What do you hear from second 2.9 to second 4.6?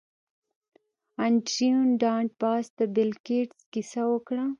بیل ګیټس کیسه وکړه